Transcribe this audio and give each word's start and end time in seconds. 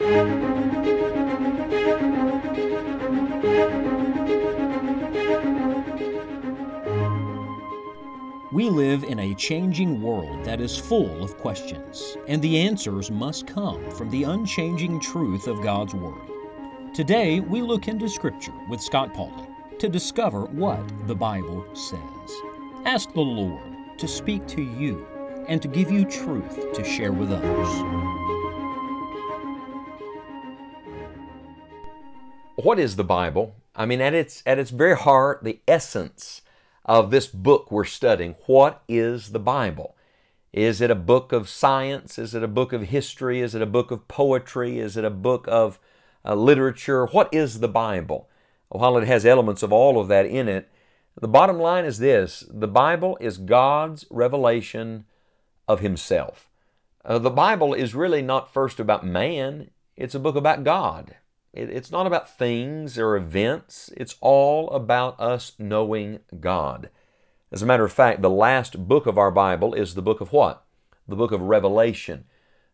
We 0.00 0.10
live 8.70 9.02
in 9.02 9.18
a 9.18 9.34
changing 9.34 10.00
world 10.00 10.44
that 10.44 10.60
is 10.60 10.78
full 10.78 11.24
of 11.24 11.36
questions, 11.38 12.16
and 12.28 12.40
the 12.40 12.58
answers 12.60 13.10
must 13.10 13.48
come 13.48 13.90
from 13.90 14.08
the 14.10 14.22
unchanging 14.22 15.00
truth 15.00 15.48
of 15.48 15.62
God's 15.62 15.94
Word. 15.94 16.30
Today, 16.94 17.40
we 17.40 17.60
look 17.60 17.88
into 17.88 18.08
Scripture 18.08 18.54
with 18.68 18.80
Scott 18.80 19.12
Pauley 19.12 19.48
to 19.80 19.88
discover 19.88 20.42
what 20.44 20.80
the 21.08 21.14
Bible 21.16 21.66
says. 21.74 22.00
Ask 22.84 23.12
the 23.14 23.20
Lord 23.20 23.98
to 23.98 24.06
speak 24.06 24.46
to 24.48 24.62
you 24.62 25.04
and 25.48 25.60
to 25.60 25.66
give 25.66 25.90
you 25.90 26.04
truth 26.04 26.72
to 26.72 26.84
share 26.84 27.12
with 27.12 27.32
others. 27.32 28.17
What 32.60 32.80
is 32.80 32.96
the 32.96 33.04
Bible? 33.04 33.54
I 33.76 33.86
mean, 33.86 34.00
at 34.00 34.14
its, 34.14 34.42
at 34.44 34.58
its 34.58 34.70
very 34.70 34.96
heart, 34.96 35.44
the 35.44 35.60
essence 35.68 36.42
of 36.84 37.12
this 37.12 37.28
book 37.28 37.70
we're 37.70 37.84
studying, 37.84 38.34
what 38.46 38.82
is 38.88 39.30
the 39.30 39.38
Bible? 39.38 39.94
Is 40.52 40.80
it 40.80 40.90
a 40.90 40.96
book 40.96 41.30
of 41.30 41.48
science? 41.48 42.18
Is 42.18 42.34
it 42.34 42.42
a 42.42 42.48
book 42.48 42.72
of 42.72 42.88
history? 42.88 43.40
Is 43.42 43.54
it 43.54 43.62
a 43.62 43.66
book 43.66 43.92
of 43.92 44.08
poetry? 44.08 44.80
Is 44.80 44.96
it 44.96 45.04
a 45.04 45.08
book 45.10 45.46
of 45.46 45.78
uh, 46.24 46.34
literature? 46.34 47.06
What 47.06 47.32
is 47.32 47.60
the 47.60 47.68
Bible? 47.68 48.28
While 48.70 48.98
it 48.98 49.06
has 49.06 49.24
elements 49.24 49.62
of 49.62 49.72
all 49.72 50.00
of 50.00 50.08
that 50.08 50.26
in 50.26 50.48
it, 50.48 50.68
the 51.14 51.28
bottom 51.28 51.60
line 51.60 51.84
is 51.84 51.98
this 51.98 52.44
the 52.50 52.66
Bible 52.66 53.16
is 53.20 53.38
God's 53.38 54.04
revelation 54.10 55.04
of 55.68 55.78
Himself. 55.78 56.48
Uh, 57.04 57.20
the 57.20 57.30
Bible 57.30 57.72
is 57.72 57.94
really 57.94 58.20
not 58.20 58.52
first 58.52 58.80
about 58.80 59.06
man, 59.06 59.70
it's 59.94 60.16
a 60.16 60.20
book 60.20 60.34
about 60.34 60.64
God. 60.64 61.14
It, 61.52 61.70
it's 61.70 61.90
not 61.90 62.06
about 62.06 62.36
things 62.36 62.98
or 62.98 63.16
events, 63.16 63.90
it's 63.96 64.16
all 64.20 64.70
about 64.70 65.18
us 65.20 65.52
knowing 65.58 66.20
God. 66.40 66.90
As 67.50 67.62
a 67.62 67.66
matter 67.66 67.84
of 67.84 67.92
fact, 67.92 68.20
the 68.20 68.30
last 68.30 68.86
book 68.86 69.06
of 69.06 69.16
our 69.16 69.30
Bible 69.30 69.72
is 69.74 69.94
the 69.94 70.02
book 70.02 70.20
of 70.20 70.32
what? 70.32 70.64
The 71.06 71.16
book 71.16 71.32
of 71.32 71.40
Revelation. 71.40 72.24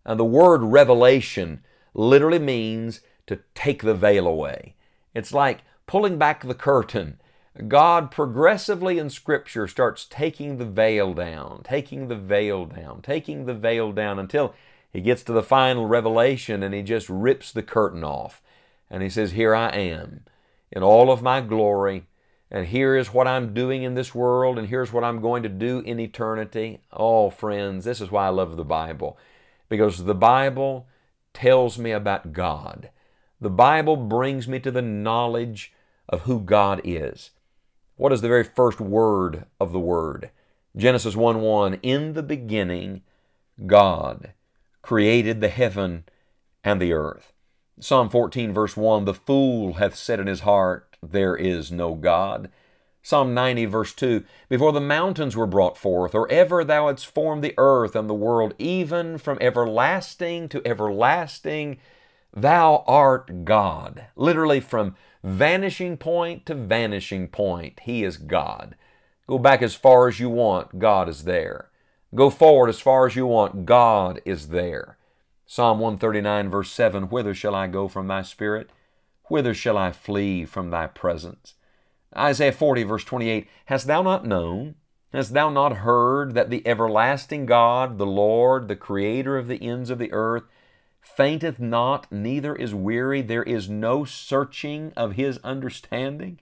And 0.04 0.18
the 0.18 0.24
word 0.24 0.62
revelation 0.62 1.62
literally 1.94 2.40
means 2.40 3.00
to 3.26 3.40
take 3.54 3.82
the 3.82 3.94
veil 3.94 4.26
away. 4.26 4.74
It's 5.14 5.32
like 5.32 5.60
pulling 5.86 6.18
back 6.18 6.42
the 6.42 6.54
curtain. 6.54 7.20
God 7.68 8.10
progressively 8.10 8.98
in 8.98 9.10
Scripture 9.10 9.68
starts 9.68 10.06
taking 10.10 10.58
the 10.58 10.64
veil 10.64 11.14
down, 11.14 11.62
taking 11.62 12.08
the 12.08 12.16
veil 12.16 12.66
down, 12.66 13.00
taking 13.00 13.46
the 13.46 13.54
veil 13.54 13.92
down 13.92 14.18
until 14.18 14.54
he 14.92 15.00
gets 15.00 15.22
to 15.24 15.32
the 15.32 15.42
final 15.42 15.86
revelation 15.86 16.62
and 16.62 16.74
he 16.74 16.82
just 16.82 17.08
rips 17.08 17.52
the 17.52 17.62
curtain 17.62 18.02
off. 18.02 18.42
And 18.90 19.02
he 19.02 19.08
says, 19.08 19.32
Here 19.32 19.54
I 19.54 19.70
am 19.70 20.24
in 20.70 20.82
all 20.82 21.10
of 21.10 21.22
my 21.22 21.40
glory, 21.40 22.06
and 22.50 22.66
here 22.66 22.96
is 22.96 23.12
what 23.12 23.26
I'm 23.26 23.54
doing 23.54 23.82
in 23.82 23.94
this 23.94 24.14
world, 24.14 24.58
and 24.58 24.68
here's 24.68 24.92
what 24.92 25.04
I'm 25.04 25.20
going 25.20 25.42
to 25.42 25.48
do 25.48 25.80
in 25.80 26.00
eternity. 26.00 26.80
Oh, 26.92 27.30
friends, 27.30 27.84
this 27.84 28.00
is 28.00 28.10
why 28.10 28.26
I 28.26 28.30
love 28.30 28.56
the 28.56 28.64
Bible, 28.64 29.18
because 29.68 30.04
the 30.04 30.14
Bible 30.14 30.86
tells 31.32 31.78
me 31.78 31.90
about 31.90 32.32
God. 32.32 32.90
The 33.40 33.50
Bible 33.50 33.96
brings 33.96 34.48
me 34.48 34.58
to 34.60 34.70
the 34.70 34.82
knowledge 34.82 35.72
of 36.08 36.22
who 36.22 36.40
God 36.40 36.80
is. 36.84 37.30
What 37.96 38.12
is 38.12 38.20
the 38.20 38.28
very 38.28 38.44
first 38.44 38.80
word 38.80 39.44
of 39.60 39.72
the 39.72 39.80
Word? 39.80 40.30
Genesis 40.76 41.14
1 41.14 41.40
1 41.40 41.74
In 41.82 42.14
the 42.14 42.22
beginning, 42.22 43.02
God 43.66 44.32
created 44.82 45.40
the 45.40 45.48
heaven 45.48 46.04
and 46.64 46.80
the 46.80 46.92
earth. 46.92 47.33
Psalm 47.80 48.08
14, 48.08 48.52
verse 48.52 48.76
1 48.76 49.04
The 49.04 49.14
fool 49.14 49.74
hath 49.74 49.96
said 49.96 50.20
in 50.20 50.26
his 50.26 50.40
heart, 50.40 50.96
There 51.02 51.36
is 51.36 51.72
no 51.72 51.94
God. 51.94 52.50
Psalm 53.02 53.34
90, 53.34 53.66
verse 53.66 53.92
2 53.92 54.24
Before 54.48 54.72
the 54.72 54.80
mountains 54.80 55.36
were 55.36 55.46
brought 55.46 55.76
forth, 55.76 56.14
or 56.14 56.30
ever 56.30 56.64
thou 56.64 56.86
hadst 56.86 57.06
formed 57.06 57.42
the 57.42 57.54
earth 57.58 57.96
and 57.96 58.08
the 58.08 58.14
world, 58.14 58.54
even 58.58 59.18
from 59.18 59.38
everlasting 59.40 60.48
to 60.48 60.66
everlasting, 60.66 61.78
thou 62.32 62.84
art 62.86 63.44
God. 63.44 64.06
Literally, 64.16 64.60
from 64.60 64.96
vanishing 65.24 65.96
point 65.96 66.46
to 66.46 66.54
vanishing 66.54 67.28
point, 67.28 67.80
He 67.82 68.04
is 68.04 68.16
God. 68.16 68.76
Go 69.26 69.38
back 69.38 69.62
as 69.62 69.74
far 69.74 70.06
as 70.06 70.20
you 70.20 70.30
want, 70.30 70.78
God 70.78 71.08
is 71.08 71.24
there. 71.24 71.70
Go 72.14 72.30
forward 72.30 72.68
as 72.68 72.80
far 72.80 73.06
as 73.06 73.16
you 73.16 73.26
want, 73.26 73.66
God 73.66 74.22
is 74.24 74.48
there. 74.48 74.93
Psalm 75.46 75.78
139, 75.78 76.50
verse 76.50 76.70
7 76.70 77.04
Whither 77.04 77.34
shall 77.34 77.54
I 77.54 77.66
go 77.66 77.88
from 77.88 78.08
thy 78.08 78.22
spirit? 78.22 78.70
Whither 79.28 79.54
shall 79.54 79.76
I 79.76 79.92
flee 79.92 80.44
from 80.44 80.70
thy 80.70 80.86
presence? 80.86 81.54
Isaiah 82.16 82.52
40, 82.52 82.82
verse 82.84 83.04
28 83.04 83.48
Hast 83.66 83.86
thou 83.86 84.02
not 84.02 84.26
known? 84.26 84.76
Hast 85.12 85.32
thou 85.32 85.48
not 85.48 85.78
heard 85.78 86.34
that 86.34 86.50
the 86.50 86.66
everlasting 86.66 87.46
God, 87.46 87.98
the 87.98 88.06
Lord, 88.06 88.68
the 88.68 88.76
Creator 88.76 89.38
of 89.38 89.46
the 89.46 89.62
ends 89.62 89.90
of 89.90 89.98
the 89.98 90.12
earth, 90.12 90.44
fainteth 91.00 91.60
not, 91.60 92.10
neither 92.10 92.56
is 92.56 92.74
weary. 92.74 93.22
There 93.22 93.42
is 93.42 93.68
no 93.68 94.04
searching 94.04 94.92
of 94.96 95.12
his 95.12 95.38
understanding. 95.44 96.40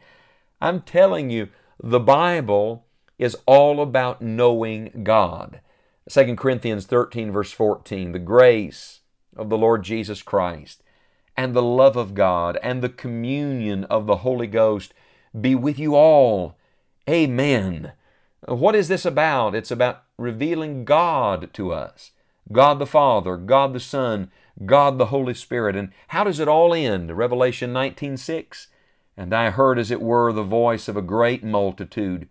I'm 0.60 0.80
telling 0.80 1.28
you, 1.28 1.48
the 1.82 2.00
Bible 2.00 2.86
is 3.18 3.36
all 3.46 3.82
about 3.82 4.22
knowing 4.22 5.02
God. 5.02 5.60
2 6.08 6.36
Corinthians 6.36 6.86
13, 6.86 7.30
verse 7.30 7.52
14, 7.52 8.12
the 8.12 8.18
grace 8.18 9.00
of 9.36 9.48
the 9.48 9.58
Lord 9.58 9.84
Jesus 9.84 10.22
Christ 10.22 10.82
and 11.36 11.54
the 11.54 11.62
love 11.62 11.96
of 11.96 12.14
God 12.14 12.58
and 12.62 12.82
the 12.82 12.88
communion 12.88 13.84
of 13.84 14.06
the 14.06 14.16
Holy 14.16 14.46
Ghost 14.46 14.92
be 15.38 15.54
with 15.54 15.78
you 15.78 15.94
all. 15.94 16.56
Amen. 17.08 17.92
What 18.46 18.74
is 18.74 18.88
this 18.88 19.04
about? 19.04 19.54
It's 19.54 19.70
about 19.70 20.02
revealing 20.18 20.84
God 20.84 21.52
to 21.54 21.72
us 21.72 22.10
God 22.50 22.80
the 22.80 22.86
Father, 22.86 23.36
God 23.36 23.72
the 23.72 23.80
Son, 23.80 24.30
God 24.66 24.98
the 24.98 25.06
Holy 25.06 25.34
Spirit. 25.34 25.76
And 25.76 25.92
how 26.08 26.24
does 26.24 26.40
it 26.40 26.48
all 26.48 26.74
end? 26.74 27.16
Revelation 27.16 27.72
19:6. 27.72 28.66
And 29.16 29.32
I 29.32 29.50
heard 29.50 29.78
as 29.78 29.90
it 29.90 30.02
were 30.02 30.32
the 30.32 30.42
voice 30.42 30.88
of 30.88 30.96
a 30.96 31.02
great 31.02 31.44
multitude, 31.44 32.28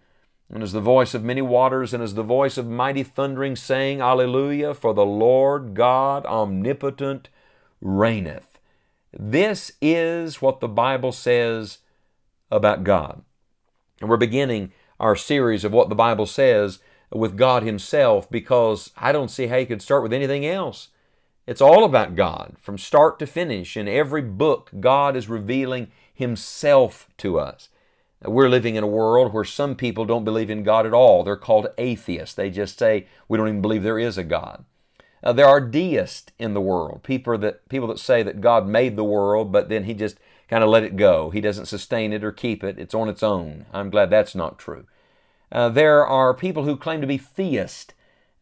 and 0.52 0.62
as 0.62 0.74
the 0.74 0.82
voice 0.82 1.14
of 1.14 1.24
many 1.24 1.42
waters, 1.42 1.94
and 1.94 2.04
as 2.04 2.14
the 2.14 2.24
voice 2.24 2.58
of 2.58 2.68
mighty 2.68 3.04
thundering, 3.04 3.56
saying, 3.56 4.02
Alleluia, 4.02 4.74
for 4.74 4.94
the 4.94 5.06
Lord 5.06 5.74
God 5.74 6.26
omnipotent 6.26 7.30
reigneth. 7.80 8.60
This 9.18 9.72
is 9.82 10.42
what 10.42 10.60
the 10.60 10.68
Bible 10.68 11.14
says 11.14 11.80
about 12.52 12.84
God. 12.84 13.24
And 14.02 14.10
we're 14.10 14.18
beginning 14.18 14.74
our 15.00 15.16
series 15.16 15.64
of 15.64 15.72
what 15.72 15.90
the 15.90 15.96
Bible 15.96 16.26
says 16.26 16.80
with 17.12 17.38
God 17.38 17.64
Himself 17.64 18.30
because 18.30 18.92
I 18.98 19.12
don't 19.12 19.32
see 19.32 19.48
how 19.48 19.58
you 19.58 19.66
could 19.66 19.82
start 19.82 20.04
with 20.04 20.14
anything 20.14 20.46
else. 20.46 20.90
It's 21.48 21.62
all 21.62 21.84
about 21.84 22.16
God 22.16 22.56
from 22.62 22.78
start 22.78 23.20
to 23.20 23.26
finish. 23.26 23.76
In 23.76 23.88
every 23.88 24.22
book, 24.22 24.70
God 24.80 25.16
is 25.16 25.28
revealing 25.28 25.92
Himself 26.14 27.08
to 27.18 27.40
us. 27.40 27.70
We're 28.24 28.50
living 28.50 28.76
in 28.76 28.84
a 28.84 28.88
world 28.88 29.34
where 29.34 29.44
some 29.44 29.76
people 29.76 30.06
don't 30.06 30.24
believe 30.24 30.50
in 30.50 30.64
God 30.64 30.86
at 30.86 30.94
all. 30.94 31.24
They're 31.24 31.36
called 31.36 31.68
atheists. 31.78 32.36
They 32.36 32.52
just 32.52 32.78
say, 32.78 33.08
we 33.28 33.38
don't 33.38 33.48
even 33.48 33.62
believe 33.62 33.82
there 33.82 33.98
is 33.98 34.18
a 34.18 34.24
God. 34.24 34.64
Uh, 35.24 35.34
there 35.34 35.48
are 35.48 35.62
deists 35.62 36.32
in 36.38 36.54
the 36.54 36.62
world, 36.62 37.04
people 37.04 37.38
that, 37.40 37.68
people 37.70 37.88
that 37.88 38.00
say 38.00 38.24
that 38.24 38.42
God 38.42 38.68
made 38.68 38.96
the 38.96 39.04
world, 39.04 39.52
but 39.52 39.70
then 39.70 39.86
He 39.86 39.94
just 39.94 40.18
kind 40.50 40.64
of 40.64 40.70
let 40.70 40.84
it 40.84 40.96
go. 40.98 41.30
He 41.30 41.42
doesn't 41.42 41.68
sustain 41.68 42.14
it 42.14 42.24
or 42.24 42.32
keep 42.32 42.64
it, 42.64 42.78
it's 42.78 42.94
on 42.94 43.10
its 43.10 43.24
own. 43.24 43.66
I'm 43.74 43.90
glad 43.90 44.10
that's 44.10 44.36
not 44.36 44.60
true. 44.60 44.86
Uh, 45.52 45.70
there 45.70 46.06
are 46.06 46.34
people 46.34 46.64
who 46.64 46.78
claim 46.78 47.02
to 47.02 47.08
be 47.08 47.18
theists. 47.18 47.94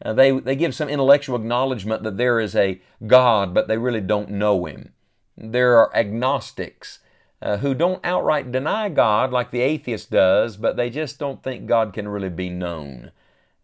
Uh, 0.04 0.14
they, 0.14 0.32
they 0.40 0.56
give 0.56 0.76
some 0.76 0.90
intellectual 0.90 1.36
acknowledgement 1.36 2.04
that 2.04 2.18
there 2.18 2.40
is 2.40 2.56
a 2.56 2.82
God, 3.06 3.54
but 3.54 3.68
they 3.68 3.78
really 3.78 4.02
don't 4.02 4.30
know 4.30 4.66
Him. 4.66 4.94
There 5.38 5.78
are 5.78 5.96
agnostics 5.96 7.00
uh, 7.42 7.58
who 7.58 7.74
don't 7.74 8.06
outright 8.06 8.52
deny 8.52 8.90
God 8.90 9.32
like 9.32 9.52
the 9.52 9.62
atheist 9.62 10.12
does, 10.12 10.58
but 10.58 10.76
they 10.76 10.90
just 10.90 11.20
don't 11.20 11.42
think 11.42 11.66
God 11.66 11.94
can 11.94 12.08
really 12.08 12.30
be 12.30 12.50
known. 12.50 13.12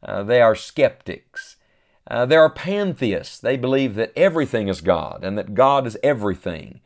Uh, 0.01 0.23
they 0.23 0.41
are 0.41 0.55
skeptics. 0.55 1.57
Uh, 2.07 2.25
there 2.25 2.41
are 2.41 2.49
pantheists. 2.49 3.39
They 3.39 3.57
believe 3.57 3.95
that 3.95 4.13
everything 4.15 4.67
is 4.67 4.81
God 4.81 5.23
and 5.23 5.37
that 5.37 5.55
God 5.55 5.87
is 5.87 5.97
everything. 6.03 6.81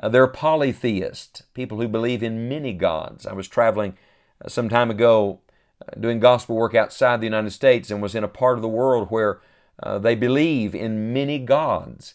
Uh, 0.00 0.08
there 0.08 0.22
are 0.22 0.28
polytheists, 0.28 1.42
people 1.54 1.80
who 1.80 1.88
believe 1.88 2.22
in 2.22 2.48
many 2.48 2.72
gods. 2.72 3.26
I 3.26 3.32
was 3.32 3.48
traveling 3.48 3.96
some 4.46 4.68
time 4.68 4.90
ago 4.90 5.40
doing 5.98 6.20
gospel 6.20 6.56
work 6.56 6.74
outside 6.74 7.20
the 7.20 7.26
United 7.26 7.50
States 7.50 7.90
and 7.90 8.02
was 8.02 8.14
in 8.14 8.24
a 8.24 8.28
part 8.28 8.58
of 8.58 8.62
the 8.62 8.68
world 8.68 9.10
where 9.10 9.40
uh, 9.82 9.98
they 9.98 10.14
believe 10.14 10.74
in 10.74 11.12
many 11.12 11.38
gods. 11.38 12.14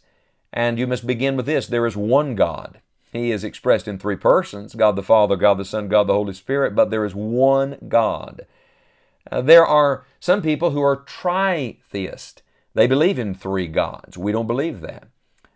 And 0.52 0.78
you 0.78 0.86
must 0.86 1.08
begin 1.08 1.36
with 1.36 1.46
this 1.46 1.68
there 1.68 1.88
is 1.88 1.98
one 1.98 2.36
God. 2.36 2.80
He 3.14 3.32
is 3.32 3.44
expressed 3.44 3.88
in 3.88 4.00
three 4.00 4.16
persons 4.16 4.74
God 4.74 4.96
the 4.96 5.04
Father, 5.04 5.36
God 5.36 5.60
the 5.60 5.66
Son, 5.66 5.88
God 5.88 6.08
the 6.08 6.14
Holy 6.14 6.34
Spirit, 6.34 6.76
but 6.76 6.90
there 6.90 7.06
is 7.06 7.14
one 7.14 7.78
God. 7.88 8.48
Uh, 9.32 9.42
there 9.42 9.66
are 9.66 10.06
some 10.20 10.42
people 10.42 10.72
who 10.72 10.82
are 10.82 10.98
tritheist. 10.98 12.42
They 12.74 12.88
believe 12.88 13.20
in 13.20 13.36
three 13.36 13.68
gods. 13.68 14.18
We 14.18 14.32
don't 14.32 14.48
believe 14.48 14.82
that. 14.82 15.08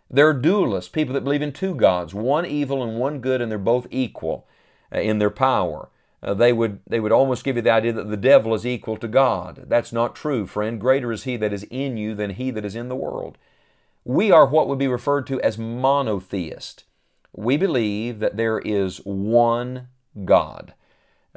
There 0.08 0.28
are 0.28 0.40
dualists, 0.40 0.90
people 0.90 1.12
that 1.14 1.24
believe 1.24 1.42
in 1.42 1.52
two 1.52 1.74
gods, 1.74 2.14
one 2.14 2.46
evil 2.46 2.82
and 2.82 2.96
one 2.96 3.18
good, 3.18 3.42
and 3.42 3.50
they're 3.50 3.58
both 3.58 3.88
equal 3.90 4.46
uh, 4.94 5.00
in 5.00 5.18
their 5.18 5.28
power. 5.28 5.90
Uh, 6.22 6.34
they 6.34 6.52
would 6.52 6.78
they 6.86 7.00
would 7.00 7.12
almost 7.12 7.44
give 7.44 7.56
you 7.56 7.62
the 7.62 7.70
idea 7.70 7.92
that 7.92 8.08
the 8.08 8.16
devil 8.16 8.54
is 8.54 8.64
equal 8.64 8.96
to 8.96 9.08
God. 9.08 9.64
That's 9.66 9.92
not 9.92 10.14
true, 10.14 10.46
friend. 10.46 10.80
Greater 10.80 11.12
is 11.12 11.24
he 11.24 11.36
that 11.36 11.52
is 11.52 11.64
in 11.70 11.96
you 11.96 12.14
than 12.14 12.30
he 12.30 12.52
that 12.52 12.64
is 12.64 12.76
in 12.76 12.88
the 12.88 12.96
world. 12.96 13.36
We 14.04 14.30
are 14.30 14.46
what 14.46 14.68
would 14.68 14.78
be 14.78 14.88
referred 14.88 15.26
to 15.26 15.40
as 15.42 15.58
monotheist. 15.58 16.84
We 17.32 17.56
believe 17.56 18.18
that 18.20 18.36
there 18.36 18.58
is 18.58 18.98
one 19.04 19.88
God. 20.24 20.74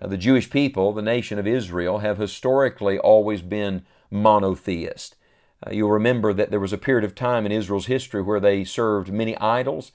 The 0.01 0.17
Jewish 0.17 0.49
people, 0.49 0.93
the 0.93 1.01
nation 1.01 1.37
of 1.37 1.45
Israel, 1.45 1.99
have 1.99 2.17
historically 2.17 2.97
always 2.97 3.41
been 3.41 3.85
monotheist. 4.09 5.15
Uh, 5.65 5.71
you'll 5.71 5.91
remember 5.91 6.33
that 6.33 6.49
there 6.49 6.59
was 6.59 6.73
a 6.73 6.77
period 6.77 7.03
of 7.03 7.13
time 7.13 7.45
in 7.45 7.51
Israel's 7.51 7.85
history 7.85 8.21
where 8.21 8.39
they 8.39 8.63
served 8.63 9.11
many 9.11 9.37
idols. 9.37 9.91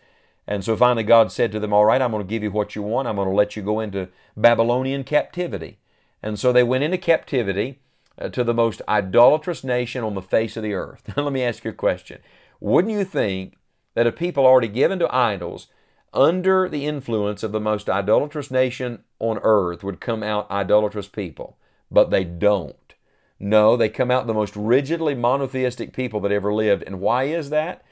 And 0.46 0.64
so 0.64 0.76
finally 0.76 1.02
God 1.02 1.32
said 1.32 1.50
to 1.52 1.60
them, 1.60 1.72
All 1.72 1.84
right, 1.84 2.00
I'm 2.00 2.12
going 2.12 2.22
to 2.22 2.28
give 2.28 2.42
you 2.42 2.52
what 2.52 2.76
you 2.76 2.82
want. 2.82 3.08
I'm 3.08 3.16
going 3.16 3.28
to 3.28 3.34
let 3.34 3.56
you 3.56 3.62
go 3.62 3.80
into 3.80 4.08
Babylonian 4.36 5.02
captivity. 5.02 5.78
And 6.22 6.38
so 6.38 6.52
they 6.52 6.62
went 6.62 6.84
into 6.84 6.98
captivity 6.98 7.80
uh, 8.18 8.28
to 8.28 8.44
the 8.44 8.54
most 8.54 8.80
idolatrous 8.88 9.64
nation 9.64 10.04
on 10.04 10.14
the 10.14 10.22
face 10.22 10.56
of 10.56 10.62
the 10.62 10.74
earth. 10.74 11.02
let 11.16 11.32
me 11.32 11.42
ask 11.42 11.64
you 11.64 11.70
a 11.72 11.74
question. 11.74 12.20
Wouldn't 12.60 12.92
you 12.92 13.04
think 13.04 13.56
that 13.94 14.06
a 14.06 14.12
people 14.12 14.46
already 14.46 14.68
given 14.68 14.98
to 15.00 15.14
idols 15.14 15.66
under 16.12 16.68
the 16.68 16.86
influence 16.86 17.42
of 17.42 17.52
the 17.52 17.60
most 17.60 17.88
idolatrous 17.88 18.50
nation 18.50 19.04
on 19.18 19.38
earth 19.42 19.84
would 19.84 20.00
come 20.00 20.22
out 20.22 20.50
idolatrous 20.50 21.08
people? 21.08 21.56
But 21.90 22.10
they 22.10 22.24
don't. 22.24 22.94
No, 23.38 23.76
they 23.76 23.88
come 23.88 24.10
out 24.10 24.26
the 24.26 24.34
most 24.34 24.56
rigidly 24.56 25.14
monotheistic 25.14 25.92
people 25.92 26.20
that 26.20 26.32
ever 26.32 26.52
lived. 26.54 26.82
And 26.84 27.00
why 27.00 27.24
is 27.24 27.50
that? 27.50 27.84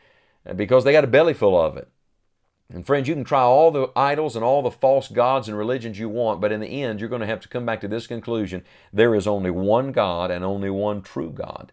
Because 0.57 0.85
they 0.85 0.93
got 0.93 1.05
a 1.05 1.09
belly 1.09 1.35
full 1.35 1.61
of 1.61 1.77
it. 1.77 1.89
And 2.73 2.87
friends, 2.87 3.09
you 3.09 3.15
can 3.15 3.25
try 3.25 3.43
all 3.43 3.71
the 3.71 3.89
idols 3.95 4.35
and 4.35 4.45
all 4.45 4.63
the 4.63 4.71
false 4.71 5.09
gods 5.09 5.49
and 5.49 5.57
religions 5.57 5.99
you 5.99 6.09
want, 6.09 6.41
but 6.41 6.51
in 6.51 6.61
the 6.61 6.83
end, 6.83 6.99
you're 6.99 7.11
going 7.11 7.21
to 7.21 7.27
have 7.27 7.41
to 7.41 7.49
come 7.49 7.67
back 7.67 7.81
to 7.83 7.89
this 7.89 8.07
conclusion 8.07 8.65
there 8.93 9.15
is 9.15 9.27
only 9.27 9.51
one 9.51 9.93
God 9.93 10.31
and 10.31 10.45
only 10.45 10.71
one 10.71 11.03
true 11.03 11.31
God. 11.31 11.73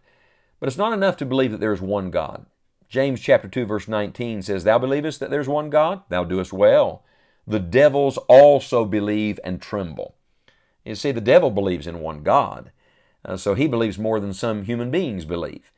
But 0.60 0.68
it's 0.68 0.78
not 0.78 0.92
enough 0.92 1.16
to 1.16 1.26
believe 1.26 1.50
that 1.50 1.60
there 1.60 1.72
is 1.72 1.80
one 1.80 2.10
God. 2.10 2.46
James 2.92 3.22
chapter 3.22 3.48
2 3.48 3.64
verse 3.64 3.88
19 3.88 4.42
says, 4.42 4.64
Thou 4.64 4.78
believest 4.78 5.18
that 5.20 5.30
there's 5.30 5.48
one 5.48 5.70
God? 5.70 6.02
Thou 6.10 6.24
doest 6.24 6.52
well. 6.52 7.02
The 7.46 7.58
devils 7.58 8.18
also 8.28 8.84
believe 8.84 9.40
and 9.42 9.62
tremble. 9.62 10.14
You 10.84 10.94
see, 10.94 11.10
the 11.10 11.22
devil 11.22 11.50
believes 11.50 11.86
in 11.86 12.00
one 12.00 12.22
God. 12.22 12.70
Uh, 13.24 13.38
so 13.38 13.54
he 13.54 13.66
believes 13.66 13.98
more 13.98 14.20
than 14.20 14.34
some 14.34 14.64
human 14.64 14.90
beings 14.90 15.24
believe. 15.24 15.72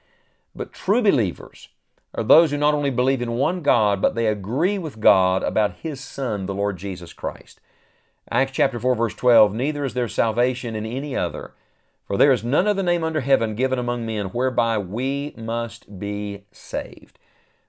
But 0.56 0.72
true 0.72 1.02
believers 1.02 1.68
are 2.16 2.24
those 2.24 2.50
who 2.50 2.56
not 2.56 2.74
only 2.74 2.90
believe 2.90 3.22
in 3.22 3.30
one 3.34 3.62
God, 3.62 4.02
but 4.02 4.16
they 4.16 4.26
agree 4.26 4.76
with 4.76 4.98
God 4.98 5.44
about 5.44 5.76
His 5.82 6.00
Son, 6.00 6.46
the 6.46 6.54
Lord 6.54 6.78
Jesus 6.78 7.12
Christ. 7.12 7.60
Acts 8.28 8.50
chapter 8.50 8.80
4, 8.80 8.96
verse 8.96 9.14
12 9.14 9.54
Neither 9.54 9.84
is 9.84 9.94
there 9.94 10.08
salvation 10.08 10.74
in 10.74 10.84
any 10.84 11.14
other, 11.14 11.54
for 12.06 12.16
there 12.16 12.32
is 12.32 12.44
none 12.44 12.66
other 12.66 12.82
name 12.82 13.04
under 13.04 13.20
heaven 13.20 13.54
given 13.54 13.78
among 13.78 14.04
men 14.04 14.26
whereby 14.26 14.78
we 14.78 15.34
must 15.36 15.98
be 15.98 16.44
saved. 16.52 17.18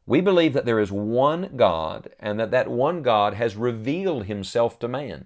We 0.05 0.21
believe 0.21 0.53
that 0.53 0.65
there 0.65 0.79
is 0.79 0.91
one 0.91 1.51
God 1.55 2.09
and 2.19 2.39
that 2.39 2.51
that 2.51 2.69
one 2.69 3.01
God 3.01 3.33
has 3.35 3.55
revealed 3.55 4.25
Himself 4.25 4.77
to 4.79 4.87
man. 4.87 5.25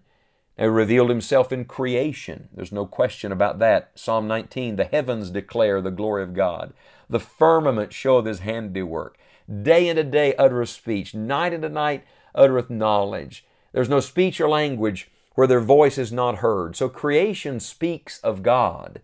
He 0.59 0.65
revealed 0.65 1.09
himself 1.09 1.53
in 1.53 1.63
creation. 1.63 2.49
There's 2.53 2.73
no 2.73 2.85
question 2.85 3.31
about 3.31 3.59
that. 3.59 3.91
Psalm 3.95 4.27
19 4.27 4.75
The 4.75 4.83
heavens 4.83 5.29
declare 5.31 5.79
the 5.79 5.89
glory 5.89 6.21
of 6.21 6.33
God, 6.33 6.73
the 7.09 7.19
firmament 7.19 7.93
showeth 7.93 8.25
his 8.25 8.39
handiwork. 8.39 9.17
Day 9.49 9.89
unto 9.89 10.03
day 10.03 10.35
uttereth 10.35 10.69
speech, 10.69 11.15
night 11.15 11.53
unto 11.53 11.69
night 11.69 12.03
uttereth 12.35 12.69
knowledge. 12.69 13.45
There's 13.71 13.87
no 13.87 14.01
speech 14.01 14.41
or 14.41 14.49
language 14.49 15.09
where 15.35 15.47
their 15.47 15.61
voice 15.61 15.97
is 15.97 16.11
not 16.11 16.37
heard. 16.37 16.75
So 16.75 16.89
creation 16.89 17.59
speaks 17.59 18.19
of 18.19 18.43
God. 18.43 19.01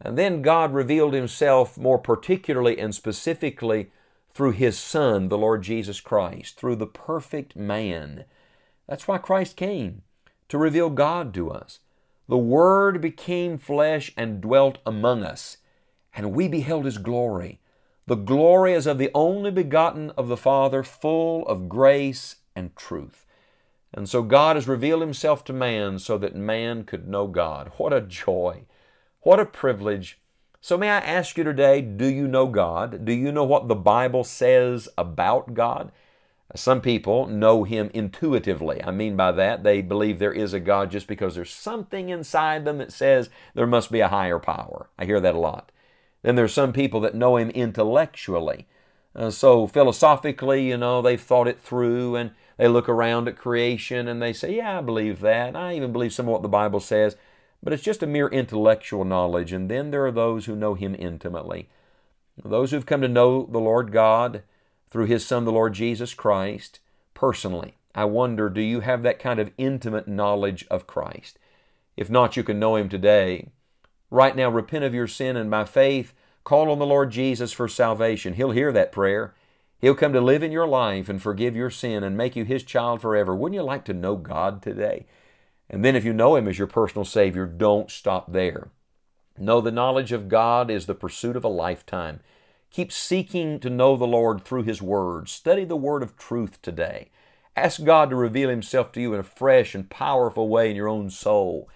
And 0.00 0.18
then 0.18 0.42
God 0.42 0.74
revealed 0.74 1.14
himself 1.14 1.78
more 1.78 1.98
particularly 1.98 2.78
and 2.78 2.94
specifically 2.94 3.90
through 4.34 4.52
his 4.52 4.78
Son, 4.78 5.28
the 5.28 5.38
Lord 5.38 5.62
Jesus 5.62 6.00
Christ, 6.00 6.56
through 6.58 6.76
the 6.76 6.86
perfect 6.86 7.56
man. 7.56 8.24
That's 8.88 9.08
why 9.08 9.18
Christ 9.18 9.56
came 9.56 10.02
to 10.48 10.58
reveal 10.58 10.90
God 10.90 11.32
to 11.34 11.50
us. 11.50 11.80
The 12.28 12.38
Word 12.38 13.00
became 13.00 13.58
flesh 13.58 14.12
and 14.16 14.40
dwelt 14.40 14.78
among 14.84 15.22
us, 15.22 15.58
and 16.14 16.32
we 16.32 16.48
beheld 16.48 16.84
His 16.84 16.98
glory. 16.98 17.60
The 18.06 18.14
glory 18.14 18.74
as 18.74 18.86
of 18.86 18.98
the 18.98 19.10
only 19.14 19.50
begotten 19.50 20.10
of 20.16 20.28
the 20.28 20.36
Father, 20.36 20.82
full 20.82 21.46
of 21.46 21.68
grace 21.68 22.36
and 22.54 22.74
truth. 22.76 23.24
And 23.96 24.08
so 24.08 24.22
God 24.22 24.56
has 24.56 24.66
revealed 24.66 25.02
Himself 25.02 25.44
to 25.44 25.52
man 25.52 25.98
so 25.98 26.18
that 26.18 26.34
man 26.34 26.84
could 26.84 27.06
know 27.08 27.28
God. 27.28 27.70
What 27.76 27.92
a 27.92 28.00
joy! 28.00 28.64
What 29.20 29.40
a 29.40 29.46
privilege! 29.46 30.18
So, 30.60 30.76
may 30.78 30.88
I 30.88 30.98
ask 30.98 31.36
you 31.36 31.44
today 31.44 31.80
do 31.80 32.06
you 32.06 32.26
know 32.26 32.46
God? 32.46 33.04
Do 33.04 33.12
you 33.12 33.30
know 33.30 33.44
what 33.44 33.68
the 33.68 33.74
Bible 33.74 34.24
says 34.24 34.88
about 34.98 35.54
God? 35.54 35.92
Some 36.56 36.80
people 36.80 37.26
know 37.26 37.64
Him 37.64 37.90
intuitively. 37.92 38.82
I 38.82 38.90
mean 38.90 39.16
by 39.16 39.32
that, 39.32 39.62
they 39.62 39.82
believe 39.82 40.18
there 40.18 40.32
is 40.32 40.52
a 40.52 40.60
God 40.60 40.90
just 40.90 41.06
because 41.06 41.34
there's 41.34 41.52
something 41.52 42.08
inside 42.08 42.64
them 42.64 42.78
that 42.78 42.92
says 42.92 43.28
there 43.54 43.66
must 43.66 43.92
be 43.92 44.00
a 44.00 44.08
higher 44.08 44.38
power. 44.38 44.88
I 44.98 45.04
hear 45.04 45.20
that 45.20 45.34
a 45.34 45.38
lot. 45.38 45.70
Then 46.22 46.34
there's 46.34 46.54
some 46.54 46.72
people 46.72 47.00
that 47.00 47.14
know 47.14 47.36
Him 47.36 47.50
intellectually. 47.50 48.66
Uh, 49.16 49.30
so 49.30 49.66
philosophically, 49.66 50.68
you 50.68 50.76
know, 50.76 51.00
they've 51.00 51.20
thought 51.20 51.46
it 51.46 51.60
through 51.60 52.16
and 52.16 52.32
they 52.56 52.68
look 52.68 52.88
around 52.88 53.28
at 53.28 53.36
creation 53.36 54.08
and 54.08 54.20
they 54.20 54.32
say, 54.32 54.56
Yeah, 54.56 54.78
I 54.78 54.80
believe 54.80 55.20
that. 55.20 55.54
I 55.54 55.74
even 55.74 55.92
believe 55.92 56.12
some 56.12 56.26
of 56.26 56.32
what 56.32 56.42
the 56.42 56.48
Bible 56.48 56.80
says. 56.80 57.16
But 57.62 57.72
it's 57.72 57.82
just 57.82 58.02
a 58.02 58.06
mere 58.06 58.28
intellectual 58.28 59.04
knowledge. 59.04 59.52
And 59.52 59.70
then 59.70 59.90
there 59.90 60.04
are 60.04 60.12
those 60.12 60.46
who 60.46 60.54
know 60.56 60.74
Him 60.74 60.94
intimately. 60.98 61.68
Those 62.42 62.72
who've 62.72 62.84
come 62.84 63.00
to 63.00 63.08
know 63.08 63.48
the 63.50 63.60
Lord 63.60 63.92
God 63.92 64.42
through 64.90 65.06
His 65.06 65.26
Son, 65.26 65.44
the 65.44 65.52
Lord 65.52 65.72
Jesus 65.72 66.12
Christ, 66.12 66.80
personally. 67.14 67.76
I 67.94 68.04
wonder, 68.04 68.50
do 68.50 68.60
you 68.60 68.80
have 68.80 69.02
that 69.02 69.18
kind 69.18 69.38
of 69.38 69.52
intimate 69.56 70.08
knowledge 70.08 70.66
of 70.70 70.86
Christ? 70.86 71.38
If 71.96 72.10
not, 72.10 72.36
you 72.36 72.42
can 72.42 72.58
know 72.58 72.76
Him 72.76 72.88
today. 72.88 73.48
Right 74.10 74.36
now, 74.36 74.50
repent 74.50 74.84
of 74.84 74.94
your 74.94 75.06
sin 75.06 75.36
and 75.36 75.50
by 75.50 75.64
faith, 75.64 76.12
call 76.44 76.70
on 76.70 76.78
the 76.78 76.86
Lord 76.86 77.10
Jesus 77.10 77.52
for 77.52 77.68
salvation. 77.68 78.34
He'll 78.34 78.52
hear 78.52 78.70
that 78.72 78.92
prayer. 78.92 79.34
He'll 79.78 79.94
come 79.94 80.12
to 80.12 80.20
live 80.20 80.42
in 80.42 80.52
your 80.52 80.66
life 80.66 81.08
and 81.08 81.20
forgive 81.20 81.56
your 81.56 81.70
sin 81.70 82.02
and 82.04 82.16
make 82.16 82.36
you 82.36 82.44
His 82.44 82.62
child 82.62 83.00
forever. 83.02 83.34
Wouldn't 83.34 83.56
you 83.56 83.62
like 83.62 83.84
to 83.86 83.92
know 83.92 84.16
God 84.16 84.62
today? 84.62 85.06
And 85.68 85.84
then, 85.84 85.96
if 85.96 86.04
you 86.04 86.12
know 86.12 86.36
Him 86.36 86.46
as 86.46 86.58
your 86.58 86.66
personal 86.66 87.04
Savior, 87.04 87.46
don't 87.46 87.90
stop 87.90 88.32
there. 88.32 88.68
Know 89.38 89.60
the 89.60 89.72
knowledge 89.72 90.12
of 90.12 90.28
God 90.28 90.70
is 90.70 90.86
the 90.86 90.94
pursuit 90.94 91.36
of 91.36 91.44
a 91.44 91.48
lifetime. 91.48 92.20
Keep 92.70 92.92
seeking 92.92 93.58
to 93.60 93.70
know 93.70 93.96
the 93.96 94.06
Lord 94.06 94.44
through 94.44 94.62
His 94.62 94.80
Word. 94.80 95.28
Study 95.28 95.64
the 95.64 95.76
Word 95.76 96.02
of 96.02 96.16
truth 96.16 96.60
today. 96.62 97.10
Ask 97.56 97.84
God 97.84 98.10
to 98.10 98.16
reveal 98.16 98.48
Himself 98.48 98.92
to 98.92 99.00
you 99.00 99.14
in 99.14 99.20
a 99.20 99.24
fresh 99.24 99.74
and 99.74 99.88
powerful 99.88 100.48
way 100.48 100.70
in 100.70 100.76
your 100.76 100.88
own 100.88 101.10
soul. 101.10 101.68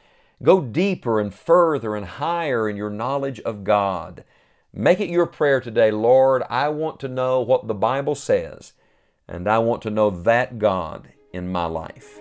Go 0.43 0.61
deeper 0.61 1.21
and 1.21 1.35
further 1.35 1.97
and 1.97 2.07
higher 2.07 2.69
in 2.69 2.77
your 2.77 2.91
knowledge 2.91 3.41
of 3.41 3.65
God. 3.65 4.25
Make 4.73 5.01
it 5.01 5.09
your 5.09 5.27
prayer 5.27 5.61
today, 5.61 5.91
Lord, 5.91 6.43
I 6.51 6.69
want 6.69 7.01
to 7.01 7.09
know 7.09 7.41
what 7.41 7.67
the 7.67 7.75
Bible 7.75 8.15
says, 8.15 8.75
and 9.27 9.49
I 9.49 9.59
want 9.59 9.81
to 9.83 9.91
know 9.91 10.11
that 10.11 10.59
God 10.59 11.09
in 11.33 11.51
my 11.51 11.65
life. 11.65 12.21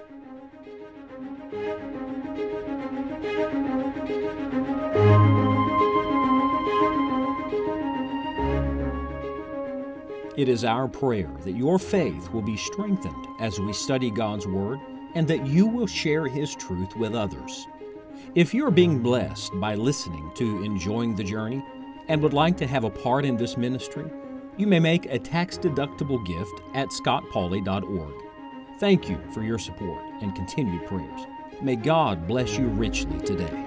It 10.37 10.47
is 10.47 10.63
our 10.63 10.87
prayer 10.87 11.31
that 11.43 11.55
your 11.55 11.79
faith 11.79 12.31
will 12.31 12.43
be 12.43 12.57
strengthened 12.57 13.27
as 13.39 13.59
we 13.59 13.73
study 13.73 14.09
God's 14.09 14.47
Word 14.47 14.79
and 15.15 15.27
that 15.27 15.47
you 15.47 15.65
will 15.65 15.87
share 15.87 16.27
His 16.27 16.55
truth 16.55 16.95
with 16.95 17.13
others. 17.13 17.65
If 18.35 18.53
you're 18.53 18.71
being 18.71 18.99
blessed 18.99 19.59
by 19.59 19.75
listening 19.75 20.31
to 20.35 20.63
Enjoying 20.63 21.15
the 21.15 21.23
Journey 21.23 21.65
and 22.07 22.21
would 22.21 22.33
like 22.33 22.57
to 22.57 22.67
have 22.67 22.83
a 22.83 22.89
part 22.89 23.25
in 23.25 23.37
this 23.37 23.57
ministry, 23.57 24.09
you 24.57 24.67
may 24.67 24.79
make 24.79 25.05
a 25.05 25.19
tax 25.19 25.57
deductible 25.57 26.25
gift 26.25 26.61
at 26.73 26.89
scottpauley.org. 26.89 28.13
Thank 28.79 29.09
you 29.09 29.19
for 29.33 29.43
your 29.43 29.59
support 29.59 30.01
and 30.21 30.35
continued 30.35 30.85
prayers. 30.87 31.21
May 31.61 31.75
God 31.75 32.27
bless 32.27 32.57
you 32.57 32.67
richly 32.67 33.19
today. 33.21 33.63